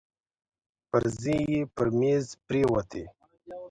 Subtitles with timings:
[0.89, 2.61] پرزې يې پر مېز پرتې
[3.05, 3.05] وې.